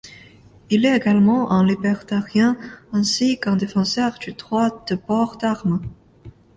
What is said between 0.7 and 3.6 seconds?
Il est également un libertarien ainsi qu'un